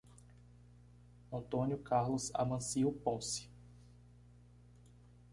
[1.31, 3.47] Antônio Carlos Amancio Ponce